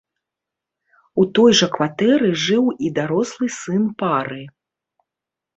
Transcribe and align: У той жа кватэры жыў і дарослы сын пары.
У 1.23 1.25
той 1.39 1.51
жа 1.59 1.67
кватэры 1.75 2.29
жыў 2.45 2.65
і 2.87 2.91
дарослы 2.99 3.47
сын 3.59 3.83
пары. 4.01 4.43